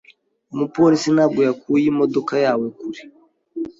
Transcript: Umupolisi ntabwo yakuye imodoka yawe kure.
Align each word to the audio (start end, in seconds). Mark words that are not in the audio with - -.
Umupolisi 0.53 1.09
ntabwo 1.15 1.39
yakuye 1.47 1.85
imodoka 1.91 2.33
yawe 2.45 2.65
kure. 2.79 3.01